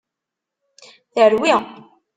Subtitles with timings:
[1.15, 1.51] Terwi!